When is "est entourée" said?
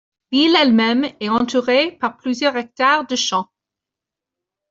1.19-1.91